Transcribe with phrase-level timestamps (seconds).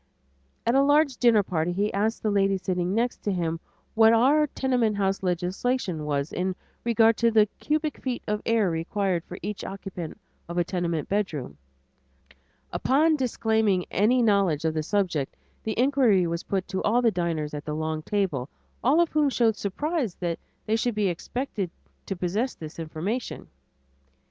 [0.65, 3.59] At a large dinner party he asked the lady sitting next to him
[3.93, 9.23] what our tenement house legislation was in regard to the cubic feet of air required
[9.25, 10.19] for each occupant
[10.49, 11.55] of a tenement bedroom;
[12.73, 17.11] upon her disclaiming any knowledge of the subject, the inquiry was put to all the
[17.11, 18.49] diners at the long table,
[18.83, 21.69] all of whom showed surprise that they should be expected
[22.07, 23.47] to possess this information.